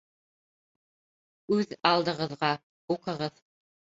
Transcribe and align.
Үҙ 1.57 1.75
алдығыҙға; 1.91 2.51
уҡығыҙ 2.95 3.37